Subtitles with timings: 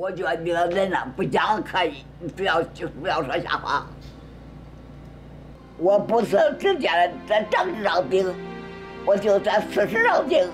[0.00, 3.86] 我觉得你的人呢，不讲可以，你不要就不要说瞎话。
[5.76, 8.34] 我不是直接的在政治上顶，
[9.04, 10.48] 我就在事实上顶，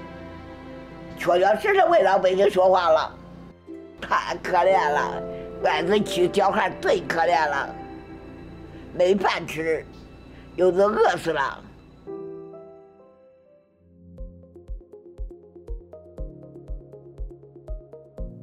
[1.17, 3.15] 确确实实为老百姓说话了。
[4.01, 5.23] 太可怜了，
[5.63, 7.73] 外子去小孩最可怜了，
[8.95, 9.87] 没饭吃，
[10.57, 11.63] 有的饿死了。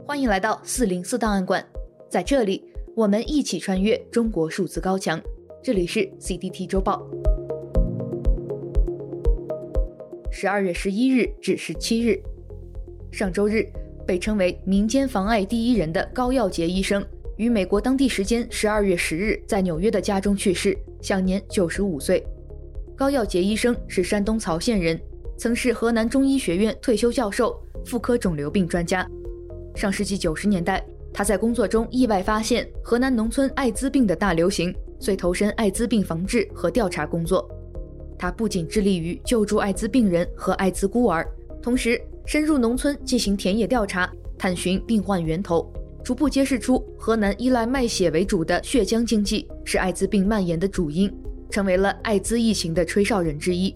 [0.06, 1.66] 欢迎来到四零四档案馆，
[2.10, 2.62] 在这里，
[2.94, 5.20] 我们一起穿越中国数字高墙。
[5.64, 7.08] 这里是 CDT 周报。
[10.30, 12.22] 十二月十一日至十七日，
[13.14, 13.66] 上周日，
[14.06, 17.04] 被称为民间妨碍第一人的高耀杰医生，
[17.38, 22.22] 于美国当地时间十二月十日在纽约的家中去世，享年九十五岁。
[22.94, 25.00] 高耀杰医生是山东曹县人，
[25.38, 29.10] 曾是河南中医学院退休教授、妇科肿瘤病专家。
[29.76, 37.50] 上世纪九十年代，他在工作中意外发现河南农村艾滋病的大流行，遂投身艾滋病防治和调查工作。
[38.18, 41.28] 他不仅致力于救助艾滋病人和艾滋孤儿，
[41.62, 45.72] 同时深入农村进行田野调查，探寻病患源头，
[46.04, 51.12] 逐步揭示出河南依赖卖血为主的血浆经济是艾滋病蔓延的主因，
[51.50, 53.74] 成为了艾滋疫情的吹哨人之一。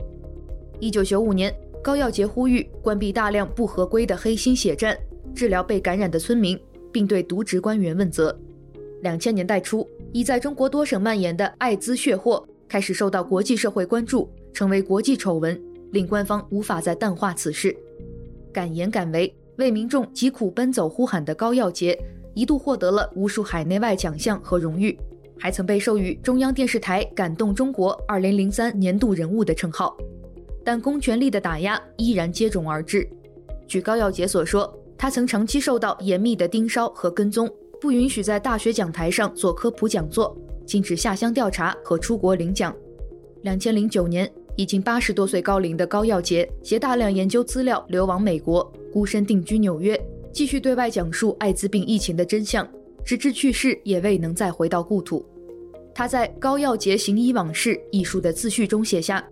[0.80, 4.96] 一九九五年，高耀杰呼吁关闭大量不合规的黑心血站。
[5.38, 6.60] 治疗被感染的村民，
[6.92, 8.36] 并对渎职官员问责。
[9.04, 17.78] 两千年代初，已在中国多省蔓延的艾滋血祸开始受到国际社会关注，成为国际丑闻，令官方无法再淡化此事。
[18.52, 21.96] 敢言敢为，为民众疾苦奔走呼喊的高耀洁，
[22.34, 24.98] 一度获得了无数海内外奖项和荣誉，
[25.38, 29.96] 还曾被授予中央电视台“感动中国 ”2003 年度人物的称号。
[30.66, 33.08] 但公权力的打压依然接踵而至。
[33.68, 37.48] 据高耀洁所说，他曾长期受到严密的盯梢和跟踪，
[37.80, 42.76] 不允许在大学讲台上做科普讲座，禁止下乡调查和出国领奖。
[43.44, 50.00] 两千零九年，已经八十多岁高龄的高耀洁携大量研究资料流亡美国，孤身定居纽约，
[50.34, 52.68] 继续对外讲述艾滋病疫情的真相，
[53.06, 55.24] 直至去世也未能再回到故土。
[55.94, 59.24] 他在《高耀洁行医往事》一书的自序中写下：“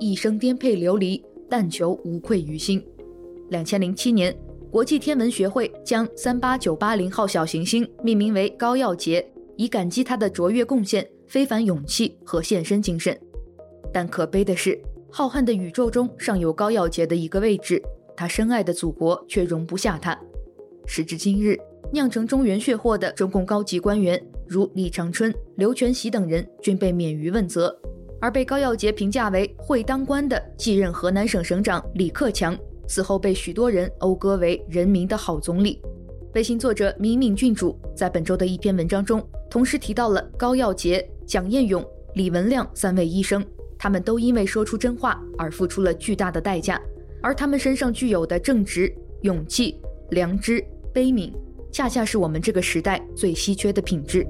[0.00, 2.84] 一生颠沛流离，但求无愧于心。”
[3.50, 4.36] 两千零七年。
[4.72, 9.22] 国际天文学会将三八九八零号小行星命名为高耀洁，
[9.58, 13.14] 以感激他的卓越贡献、非凡勇气和献身精神。
[13.92, 14.80] 但可悲的是，
[15.10, 17.82] 浩瀚的宇宙中尚有高耀洁的一个位置，
[18.16, 20.18] 他深爱的祖国却容不下他。
[20.86, 21.54] 时至今日，
[21.92, 24.18] 酿成中原血祸的中共高级官员
[24.48, 27.78] 如李长春、刘全喜等人均被免于问责，
[28.22, 32.58] 而被高耀洁评价为会当官的继任河南省省长李克强。
[32.86, 35.80] 此后被许多人讴歌为人民的好总理。
[36.34, 41.84] 微信作者敏敏郡主在本周的一篇文章中，同时提到了高耀洁、蒋彦勇、
[42.14, 43.44] 李文亮三位医生，
[43.78, 46.80] 他们都因为说出真话而付出了巨大的代价，
[47.20, 49.78] 而他们身上具有的正直、勇气、
[50.10, 51.30] 良知、悲悯，
[51.70, 54.26] 恰恰是我们这个时代最稀缺的品质。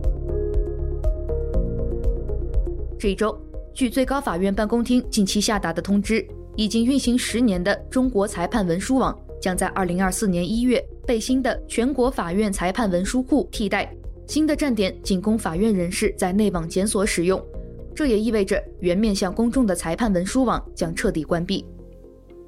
[2.99, 3.37] 这一周，
[3.73, 6.27] 据最高法院办公厅近期下达的通知。
[6.57, 13.91] 已经运行十年的中国裁判文书网将在二零二四年一月被新的全国法院裁判文书库替代，
[14.27, 17.43] 新的站点仅供法院人士在内网检索使用。
[17.95, 21.65] 这也意味着原面向公众的裁判文书网将彻底关闭。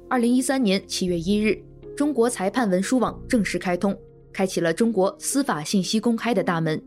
[0.09, 1.59] 二零一三年七月一日，
[1.95, 3.95] 中国裁判文书网正式开通，
[4.31, 6.81] 开启了中国司法信息公开的大门。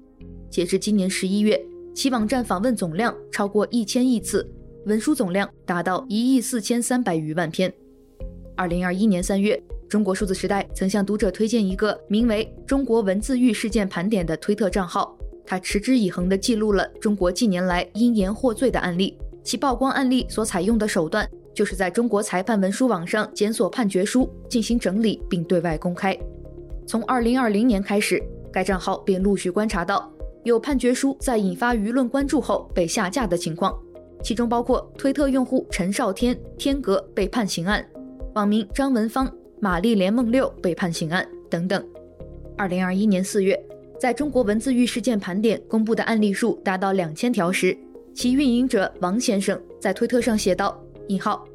[0.49, 1.61] 截至今年十一月，
[1.95, 4.49] 其网站访问总量超过一千亿次。
[4.89, 7.71] 文书总量达到一亿四千三百余万篇。
[8.57, 19.15] 二零二一年三月，中国数字时代曾向读者推荐一个名为“中国文字狱事件盘点”的推特账号，它持之以恒地记录了中国近年来因言获罪的案例。
[19.45, 26.19] 其曝光案例所采用的手段，就是在中国裁判文书网上检索判决书，进行整理并对外公开。
[26.87, 30.11] 从二零二零年开始，该账号便陆续观察到
[30.45, 33.79] 有判决书在引发舆论关注后被下架的情况。
[34.23, 37.85] 其中包括推特用户陈少天天格被判刑案，
[38.35, 41.83] 网名张文芳、玛丽莲梦六被判刑案等等。
[42.57, 43.59] 二零二一年四月，
[43.99, 47.77] 在中国文字狱事件盘点公布的案例数达到两千条时，
[48.13, 50.77] 其运营者王先生在推特上写道
[51.07, 51.47] ：“引号，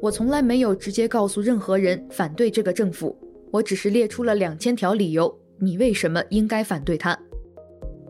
[0.00, 3.14] 我从来没有直接告诉任何人反对这个政府，
[3.50, 7.16] 我只是列出了两千条理由，你为什么应该反对他。”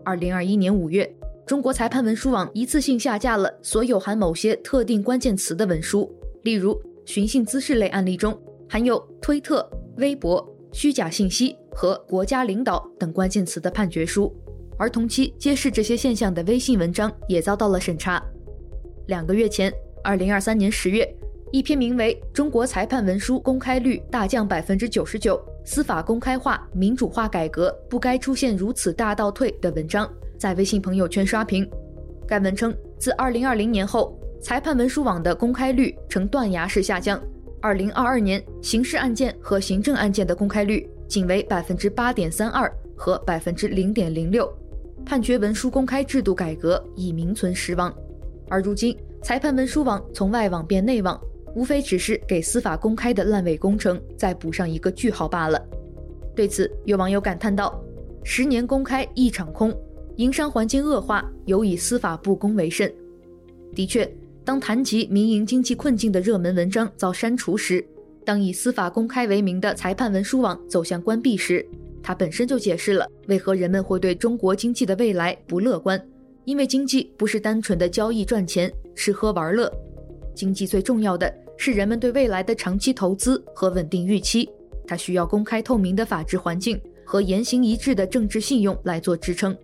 [0.05, 1.13] 二零二一年五月。
[1.49, 9.67] 中国裁判文书网一次性下架了所有含某些特定关键词的文书，例如寻衅滋事类案例中含有推特、
[9.97, 14.31] 微博、虚假信息和国家领导等关键词的判决书，
[14.77, 18.23] 而同期揭示这些现象的微信文章也遭到了审查。
[19.07, 19.73] 两个月前，
[20.05, 21.11] 二零二三年十月，
[21.51, 30.07] 一篇名为《中国裁判文书公开率大降百分之九十九，司法公开化、民主化改革不该出现如此大倒退》的文章
[30.39, 31.69] 在微信朋友圈刷屏。
[32.27, 37.21] 该文称，自二零二零年后，裁判文书网的公开率呈断崖式下降。
[37.61, 44.49] 二零二二年，刑事案件和行政案件的公开率仅为百分之八点三二和百分之零点零六，
[45.05, 47.93] 判决文书公开制度改革已名存实亡。
[48.49, 51.21] 而如今，裁判文书网从外网变内网，
[51.57, 55.61] 无非只是给司法公开的烂尾工程再补上一个句号罢了。
[56.37, 57.83] 对此，有网友感叹道
[58.23, 59.77] ：“十年公开一场空，
[60.19, 62.93] 营商环境恶化，尤以司法不公为甚。”
[63.75, 64.09] 的确。
[64.45, 67.85] 当谈及民营经济困境的热门文章遭删除时，
[68.25, 71.63] 当以司法公开为名的裁判文书网走向关闭时，
[72.03, 76.03] 它本身就解释了为何人们会对中国经济的未来不乐观。
[76.47, 79.71] 因为经济不是单纯的交易赚钱、吃喝玩乐，
[80.35, 84.49] 经济最重要的是人们对未来的长期投资和稳定预期。
[84.87, 89.55] 它需要公开透明的法治环境和言行一致的政治信用来做支撑。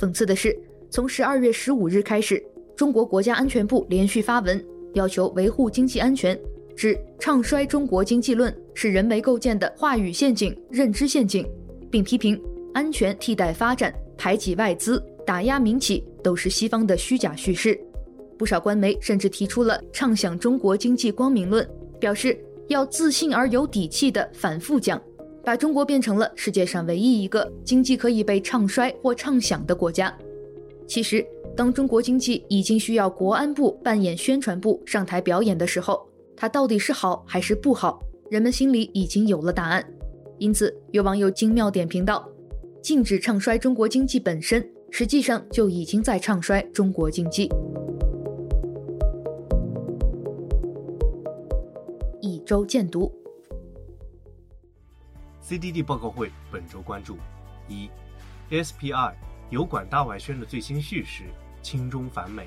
[0.00, 0.58] 讽刺的是，
[0.88, 2.42] 从十二月十五日开始。
[2.74, 4.64] 中国国家安全部连续发文，
[4.94, 6.38] 要求维护经济安全，
[6.74, 11.46] 指唱衰中国经济论是人为构建的话语陷阱、认知陷阱，
[11.90, 12.40] 并批评
[12.72, 17.78] 安全替代发展、排挤外资、打压民企都是西方的虚假叙事。
[18.38, 21.68] 不少官媒甚至提出了畅想中国经济光明论，
[21.98, 24.98] 表示要自信而有底气地反复讲，
[25.44, 30.16] 把中国变成了世界上唯一一个经济可以被唱衰或唱响的国家。
[30.86, 31.26] 其实。
[31.56, 38.00] 当中国经济已经需要国安部扮演宣传部上台表演的时候，它到底是好还是不好？
[38.30, 39.84] 人们心里已经有了答案。
[40.38, 42.26] 因此，有网友精妙点评道
[42.80, 47.50] ：“禁止唱衰中国经济本身，实际上就已经在唱衰中国经济。”
[52.22, 53.12] 一周见读
[55.50, 57.18] ，CDD 报告会本周关注：
[57.66, 57.90] 一
[58.50, 59.14] ，SPI。
[59.50, 61.24] 油管大外宣的最新叙事，
[61.60, 62.46] 亲中反美。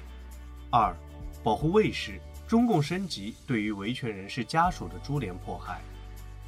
[0.72, 0.96] 二，
[1.44, 2.18] 保护卫士，
[2.48, 5.82] 中共升级对于维权人士家属的株连迫害。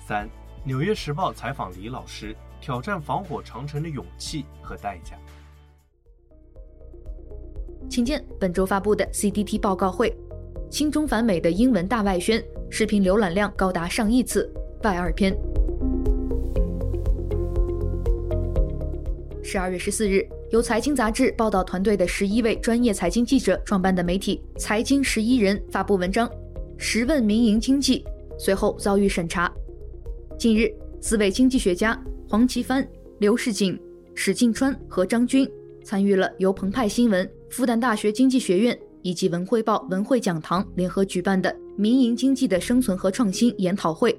[0.08, 0.30] 三，
[0.64, 5.18] 纽约时报采访李老师，挑战防火长城的勇气和代价。
[7.90, 10.16] 请见本周发布的 CDT 报告会，
[10.72, 12.42] 亲中反美的英文大外宣，
[12.72, 14.50] 视频浏览量高达上亿次，
[14.84, 15.38] 外二篇。
[19.48, 20.28] 十二月十四日。
[20.50, 26.28] 由财经杂志报道团队的十一位专业财经记者创办的媒体《财经十一人》发布文章
[26.78, 28.00] 《十问民营经济》，
[28.40, 29.52] 随后遭遇审查。
[30.36, 30.68] 近日，
[31.00, 32.86] 四位经济学家黄奇帆、
[33.20, 33.80] 刘世锦、
[34.16, 35.48] 史进川和张军
[35.84, 44.18] 参与了由澎湃新闻、复旦大学经济学院以及文汇报文汇讲堂联合举办的“民营经济的生存和创新”研讨会。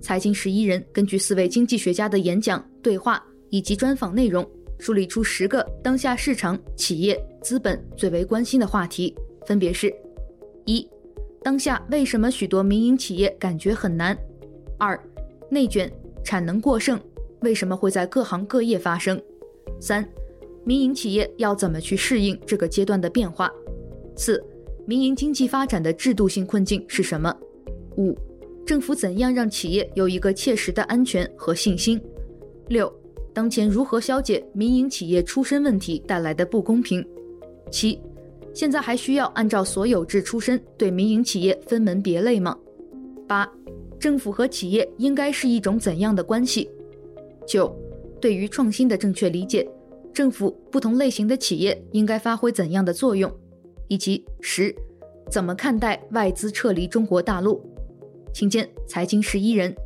[0.00, 4.48] 财经十一人根据四位经济学家的演讲、对话以及专访内容。
[4.78, 9.16] 梳理出十个当下市场、企业、资本最为关心的话题，
[9.46, 9.90] 分别是：
[10.66, 10.86] 一、
[11.42, 14.14] 当下为什么许多民营企业感觉很难；
[14.78, 15.02] 二、
[15.50, 15.90] 内卷、
[16.22, 17.00] 产能过剩
[17.40, 19.16] 为什么会在各行各业发生；
[19.80, 20.06] 三、
[20.62, 23.48] 民营企业要怎么去适应这个阶段的变化；
[24.14, 24.44] 四、
[24.84, 27.34] 民营经济发展的制度性困境是什么；
[27.96, 28.14] 五、
[28.66, 31.98] 政府怎样让企业有一个切实的安全和信心；
[32.68, 32.92] 六。
[33.36, 37.06] 当前如何消解民营企业出身问题带来的不公平？
[37.70, 38.00] 七，
[38.54, 42.56] 现在还需要按照所有制出身对民营企业分门别类吗？
[43.28, 43.46] 八，
[43.98, 46.66] 政府和企业应该是一种怎样的关系？
[47.46, 47.70] 九，
[48.22, 49.68] 对于创新的正确理解，
[50.14, 53.30] 政府不同类型的企业应该发挥怎样的作用？
[53.88, 54.74] 以及十，
[55.30, 57.62] 怎么看待外资撤离中国大陆？
[58.32, 59.76] 请见财经十一人，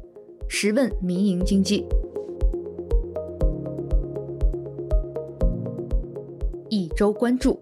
[0.47, 1.85] 十问民营经济。
[6.70, 7.60] 一周关注。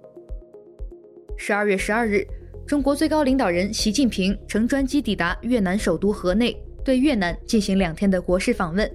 [1.36, 2.24] 十二月十二日，
[2.66, 8.88] 中国最高领导人习近平乘专机抵达越南首都河内，对越南进行两天的国事访问。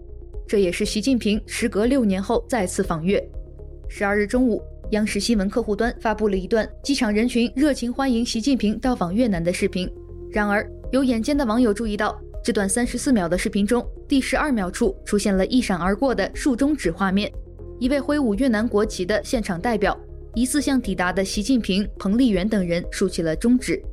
[0.48, 3.22] 这也是习近平时隔六年后再次访越。
[3.90, 9.92] 十二日中午，央视新闻客户端发布了一段机场人群热情欢迎习近平到访越南的视频。
[10.32, 17.32] 然而，有眼尖的网友注意到，这段三十四秒的视频中，第十二秒处出现了一闪而过的竖中指画面。
[17.84, 20.00] 一位挥舞越南国旗的现场代表，
[20.36, 23.84] 疑似向抵达的习近平、彭丽媛等人竖起了中指。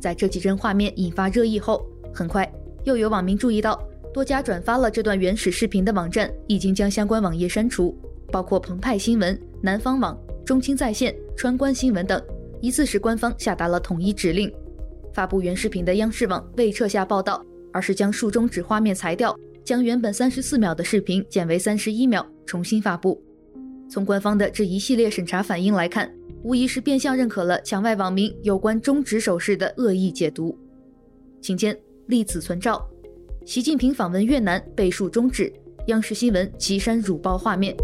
[0.00, 2.50] 在这几帧画面引发热议后，很快
[2.84, 3.78] 又有网民注意到，
[4.14, 7.94] 多家转发了这段原始视频的网站已经将相关网页删除，
[8.32, 12.18] 包括澎湃新闻、南方网、中青在线、川观新闻等，
[12.62, 14.50] 疑似是官方下达了统一指令。
[15.12, 17.44] 发布原视频的央视网未撤下报道，
[17.74, 23.22] 而是将竖中指画面裁掉，将原本三十四秒的视频减为三十一秒，重新发布。
[23.90, 26.10] 从官方的这一系列审查反应来看，
[26.42, 30.58] 无疑是变相认可了墙外网民有关中指手势的恶意解读。
[31.40, 32.84] 请见立子存照。
[33.44, 35.52] 习近平访问越南被竖中指，
[35.86, 37.74] 央视新闻岐山辱报画面。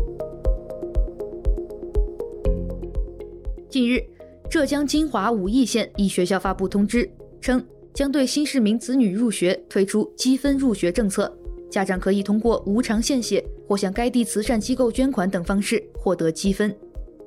[3.71, 4.03] 近日，
[4.51, 11.35] 浙江金华武义县一学校发布通知，称将对新市民子女入学推出积分入学政策，
[11.75, 16.73] 家长可以通过无偿献血或向该地慈善机构捐款等方式获得积分。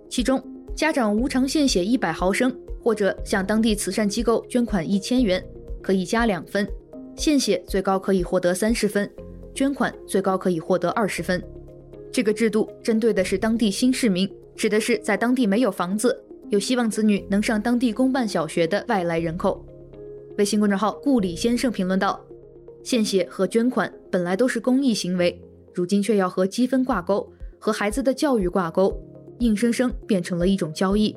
[0.09, 0.41] 其中，
[0.73, 5.45] 家长无偿献血一百毫升或者向当地慈善机构捐款一千元，
[5.81, 6.65] 可以加两分。
[7.17, 9.11] 献血最高可以获得三十分，
[9.53, 11.43] 捐款最高可以获得二十分。
[12.09, 19.61] 这个制度针对的是当地新市民，指的是在当地没有房子，有希望子女能上当地公办小学的外来人口。
[20.37, 22.17] 微信公众号顾里先生评论道
[22.81, 25.41] ：“献血和捐款本来都是公益行为，
[25.73, 28.97] 如今却要和积分挂钩，和孩子的教育挂钩，
[29.39, 31.15] 硬生生变成了一种交易。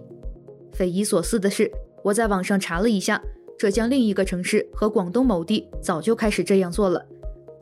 [0.72, 1.70] 匪夷所思的是，
[2.02, 3.20] 我在网上查了一下。”
[3.58, 7.04] 浙江另一个城市和广东某地早就开始这样做了。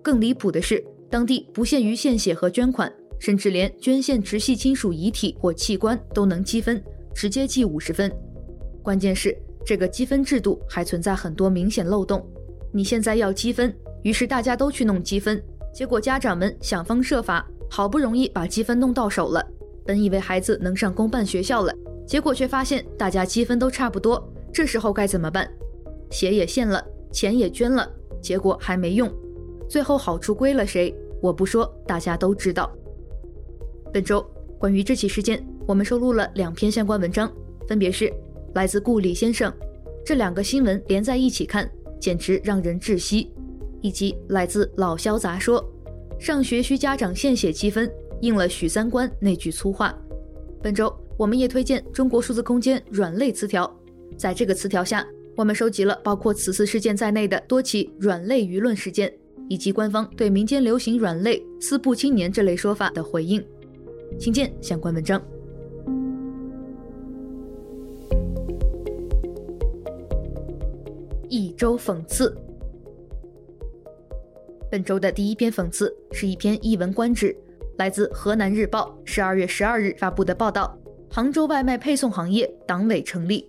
[0.01, 0.81] 更离谱的是，
[1.11, 6.81] 当地不限于献血和捐款，甚至连捐献直系亲属遗体或器官都能积分，
[7.13, 8.09] 直接记五十分。
[8.81, 12.25] 关键是这个积分制度还存在很多明显漏洞。
[12.73, 19.45] 你现在要积分，于是大家都去弄积分，结果家长们想方设法，好不容易把积分弄到手了，
[19.85, 21.75] 本以为孩子能上公办学校了，
[22.07, 25.51] 结果却发现大家积分都差不多，这时候该怎么办？
[26.11, 27.91] 血也献了，钱也捐了，
[28.23, 29.13] 结果还没用，
[29.69, 30.95] 最后好处归了谁？
[31.21, 32.73] 我不说，大家都知道。
[33.93, 34.25] 本周
[34.59, 37.31] 关于这起事件，我们收录了两篇相关文章，
[37.67, 38.13] 分别是
[38.55, 39.53] 来自顾里先生，
[40.05, 41.69] 这两个新闻连在一起看，
[42.01, 43.31] 简直让人窒息；
[43.81, 45.65] 以及来自老萧杂说，
[46.19, 49.95] 上学需家长献血积分，应了许三观那句粗话。
[50.63, 53.73] 本周我们也推荐中国数字空间软肋词条，
[54.17, 55.07] 在这个词条下。
[55.37, 59.13] 我们收集了包括此次事件在内的多起软肋舆论事件，
[59.49, 63.41] 以及官方对民间流行“软肋”“四不青年”这类说法的回应，
[64.19, 65.23] 请见相关文章。
[71.29, 72.37] 一周讽刺，
[74.71, 77.35] 本周的第一篇讽刺是一篇一文观止，
[77.79, 80.79] 来自河南日报十二月十二日发布的报道：
[81.11, 83.49] 杭州外卖配送行业党委成立。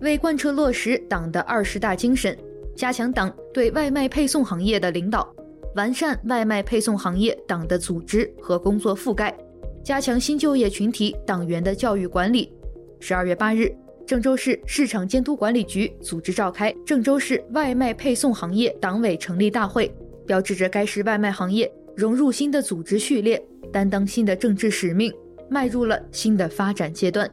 [0.00, 2.36] 为贯彻落实党的二十大精神，
[2.76, 5.26] 加强党对外卖配送行业的领导，
[5.74, 9.34] 完善外卖配送行业党的组织和工作覆盖，
[9.82, 12.52] 加强新就业群体党员的教育管理。
[12.98, 13.74] 十二月八日，
[14.06, 19.90] 郑州市市场监督管理局组织召开郑州市外卖配送行业党委成立大会，
[20.30, 25.12] 标志着该市外卖行业融入新的组织序列，担当新的政治使命，
[25.48, 27.28] 迈入了新的发展阶段。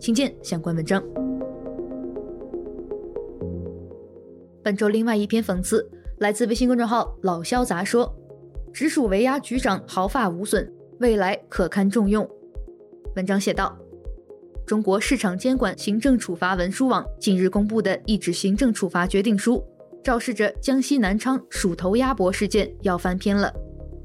[0.00, 1.04] 请见相关文章。
[4.62, 5.86] 本周另外一篇讽刺
[6.16, 8.10] 来自微信公众号“老肖杂说”，
[8.72, 10.66] 直属维亚局长毫发无损，
[11.00, 12.26] 未来可堪重用。
[13.16, 13.78] 文章写道：
[14.64, 19.62] 中国市场监管行政处罚文书网近日公布的一纸行政处罚决定书，
[20.02, 23.52] 昭示着江西南昌鼠头鸭脖事件要翻篇了。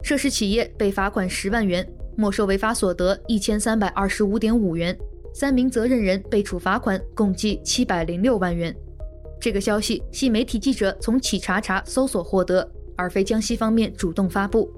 [0.02, 4.98] 涉事企业被罚款十万元，没收违法所得一千三百二十五点五元，
[5.34, 8.76] 三名责任人被处罚款共计七百零六万元。
[9.40, 14.70] 这个消息系媒体记者从企查查搜索获得，而非江西方面主动发布。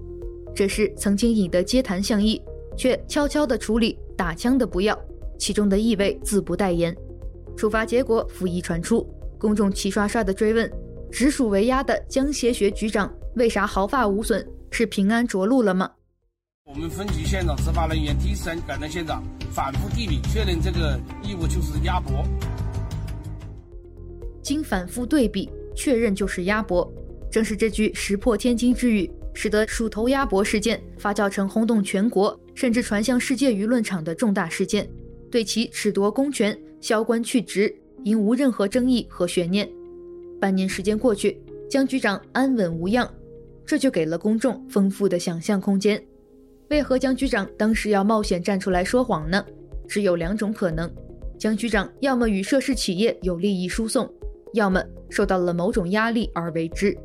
[0.55, 2.41] 这是曾经引得街谈巷议，
[2.77, 4.99] 却悄悄地处理，打枪的不要，
[5.37, 6.95] 其中的意味自不待言。
[7.57, 9.07] 处罚结果甫一传出，
[9.37, 10.71] 公众齐刷刷地追问：
[11.15, 14.45] 直属维亚的江协学局长为啥毫发无损？
[14.69, 15.89] 是平安着陆了吗？
[16.65, 22.21] 我们分局现场执法人员第一时间赶到现场，反复地理确认这个异物就是鸭脖。
[24.43, 26.93] 经反复对比确认就是鸭脖，
[27.31, 34.85] 正是这句石破天惊之语，使得鼠头鸭脖事件发酵成轰动全国甚至传向世界舆论场的重大事件，
[35.31, 39.65] 对其褫夺公权、削官去职，应无任何争议和悬念。
[40.39, 43.09] 半年时间过去，江局长安稳无恙，
[43.65, 46.01] 这就给了公众丰富的想象空间。
[46.69, 49.45] 为何江局长当时要冒险站出来说谎呢？
[49.87, 50.91] 只有两种可能：
[51.37, 54.11] 江局长要么与涉事企业有利益输送。
[54.53, 56.97] 要么受到了某种压力而为之。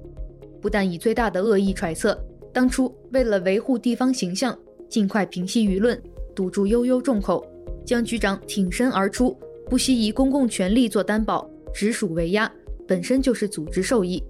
[0.61, 2.17] 不但以最大的恶意揣测，
[2.53, 4.57] 当初为了维护地方形象，
[4.89, 6.01] 尽快平息舆论，
[6.33, 7.45] 堵住悠悠众口，
[7.85, 9.37] 江局长挺身而出，
[9.69, 12.51] 不惜以公共权力做担保，直属为压，
[12.91, 14.21] 本身就是组织受益。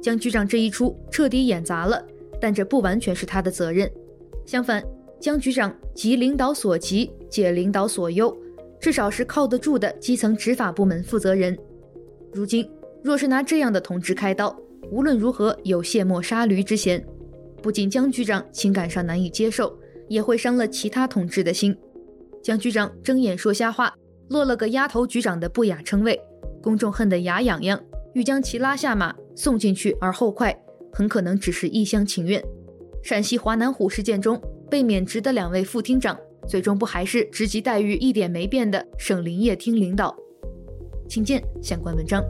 [0.00, 2.00] 江局长这一出彻底演砸了，
[2.40, 3.90] 但这不完全是他的责任。
[4.44, 4.80] 相反，
[5.18, 8.32] 江局长急领导所急，解领导所忧，
[8.78, 11.58] 至少是靠得住的基层执法部门负责人。
[12.32, 12.70] 如今，
[13.02, 14.56] 若是拿这样的同志开刀，
[14.92, 17.04] 无论如何有卸磨杀驴之嫌。
[17.60, 21.76] 不仅江局长情感上难以接受，也会伤了其他同志的心。
[22.40, 23.92] 江局长睁眼说瞎话，
[24.28, 26.16] 落了个丫头局长的不雅称谓，
[26.62, 27.82] 公众恨得牙痒痒，
[28.16, 30.58] 欲将其拉下马送进去而后快，
[30.90, 32.42] 很可能只是一厢情愿。
[33.02, 36.18] 陕西华南虎事件中被免职的两位副厅长，
[36.48, 40.16] 最终不还是职级待遇一点没变的省林业厅领导？
[41.06, 42.24] 请见相关文章。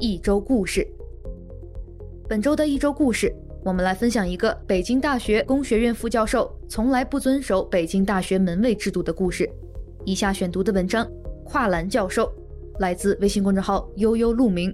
[0.00, 0.84] 一周故事。
[2.28, 3.32] 本周的一周故事，
[3.64, 9.48] 我们来分享一个北京大学工学院副教授从来不遵守北京大学门卫制度的故事。
[10.08, 11.04] 以下选读的文章
[11.44, 12.24] 《跨栏教授》，
[12.80, 14.72] 来自微信公众号悠悠鹿鸣。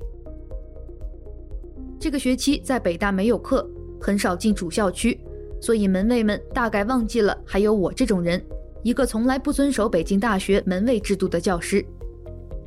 [1.98, 3.68] 这个学期在北大没有课，
[4.00, 5.20] 很少进主校区，
[5.60, 8.40] 所以门卫们大概忘记了还有我这种人，
[8.84, 11.84] 一个从来不遵守北京大学门卫制度的教师。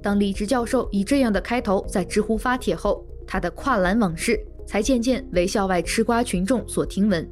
[0.04, 7.26] 当李直教授以这样的开头在知乎发帖后，他的跨栏往事才渐渐为校外吃瓜群众所听闻。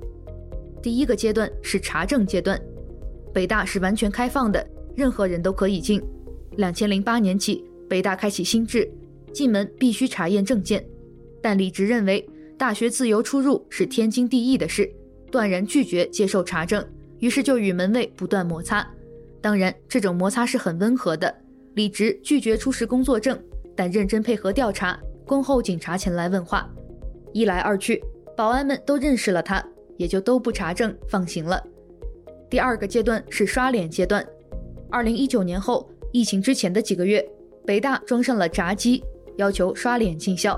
[0.81, 2.57] 第一个阶段是查证阶段，
[3.33, 4.65] 北大是完全开放的，
[4.95, 6.01] 任何人都可以进。
[6.57, 8.89] 两千零八年起，北大开启新制，
[9.33, 10.85] 进门必须查验证件。
[11.41, 14.89] 但李直认为大学自由出入是天经地义的事，
[15.29, 16.83] 断然拒绝接受查证，
[17.19, 18.87] 于是就与门卫不断摩擦。
[19.41, 21.33] 当然，这种摩擦是很温和的。
[21.75, 23.37] 李直拒绝出示工作证，
[23.75, 26.67] 但认真配合调查，恭候警察前来问话。
[27.33, 28.01] 一来二去，
[28.35, 29.63] 保安们都认识了他，
[29.97, 31.61] 也就都不查证，放行了。
[32.49, 34.25] 第二个阶段是刷脸阶段。
[34.95, 37.21] 二零一九年后，疫情之前的几个月，
[37.65, 39.03] 北大装上了闸机，
[39.35, 40.57] 要求刷脸进校。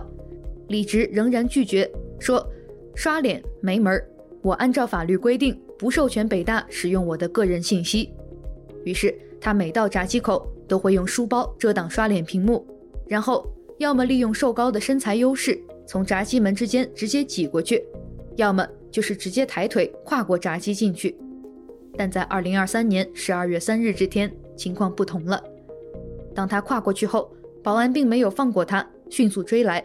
[0.67, 2.47] 李直仍然拒绝，说
[2.93, 4.07] ：“刷脸没门儿，
[4.43, 8.11] 我按照法律规定不授权北大使用我的个人信息。”
[8.85, 12.63] 于是他每到闸机口都会用书包遮挡刷脸屏幕，
[13.07, 17.83] 然后要么利用瘦高的身材优势从闸机门之间直接挤过去，
[18.35, 21.17] 要么就是直接抬腿跨过闸机进去。
[21.97, 25.43] 但在二零二三年十二月三日这天，情况不同了。
[26.35, 27.33] 当他跨过去后，
[27.63, 29.83] 保安并没有放过他，迅速追来。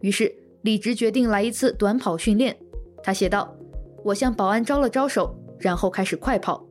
[0.00, 2.56] 于是李直决定来一次短跑训练。
[3.02, 3.54] 他写道
[4.02, 6.66] ：“我向保安招了招手，然后开始快跑。”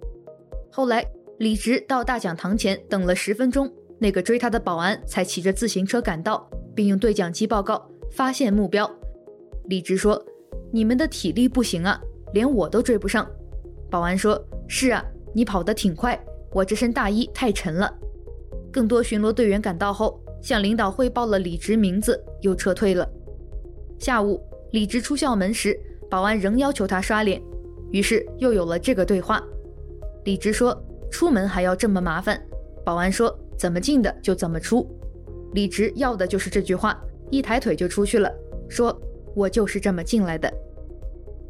[0.69, 1.05] 后来
[1.37, 8.89] 李直到大讲堂前等了十分钟，那个追他的保安才骑着自行车赶到，并用对讲机报告发现目标。
[9.65, 10.21] 李直说
[10.73, 12.01] ：“你们的体力不行啊，
[12.33, 13.25] 连我都追不上。”
[13.93, 16.19] 保安说：“是啊，你跑得挺快，
[16.51, 17.93] 我这身大衣太沉了。”
[18.73, 23.07] 更多巡逻队员赶到后，向领导汇报了李直名字，又撤退了。
[23.99, 25.79] 下午，李直出校门时，
[26.09, 27.39] 保安仍要求他刷脸，
[27.91, 29.39] 于是又有了这个对话。
[30.23, 30.75] 李直说
[31.11, 32.43] ：“出门还要这么麻烦。”
[32.83, 34.89] 保安说：“怎么进的就怎么出。”
[35.53, 38.27] 李直要的就是这句话，一抬腿就出去了，
[38.67, 38.99] 说
[39.37, 40.51] ：“我就是这么进来的。”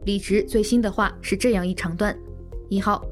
[0.03, 2.13] 李直最新的话是这样一长段：
[2.73, 3.05] 一号，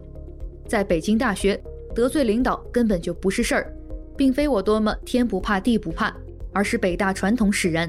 [0.68, 1.62] 在北京大学
[1.94, 3.72] 得罪领导根本就不是事儿，
[4.18, 6.12] 并非我多么天不怕地不怕，
[6.52, 7.88] 而是北大传统使然。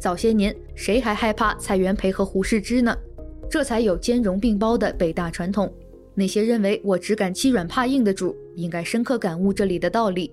[0.00, 2.96] 早些年，谁还害怕蔡元培和胡适之呢？
[3.48, 5.72] 这才有兼容并包的北大传统。
[6.16, 10.32] 那些认为我只敢欺软怕硬的主，应该深刻感悟这里的道理，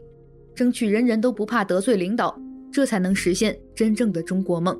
[0.55, 2.35] 争取人人都不怕得罪领导，
[2.71, 4.79] 这才能实现真正的中国梦。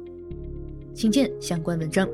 [0.95, 2.07] 请见相关文章。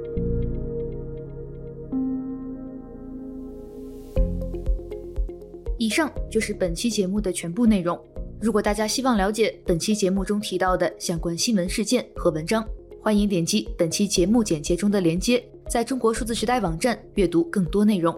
[5.77, 7.99] 以上就是本期节目的全部内容。
[8.39, 12.65] 如果大家希望了解本期节目中提到的相关新闻事件和文章，
[13.01, 18.15] 欢迎点击本期节目简介中的链接，在中国数字时代网站阅读更多内容。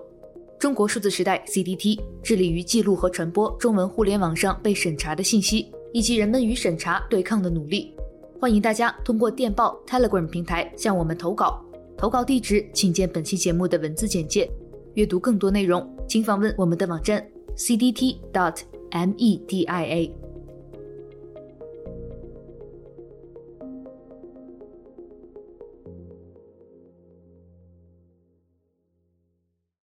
[0.58, 7.93] 中国数字时代 （CDT） 致力于记录和传播中文互联网上被审查的信息，以及人们与审查对抗的努力。
[8.39, 11.63] 欢迎大家通过电报 Telegram 平台向我们投稿，
[11.98, 14.50] 投稿地址请见本期节目的文字简介。
[14.95, 18.65] 阅读更多内容，请访问我们的网站 cdt.media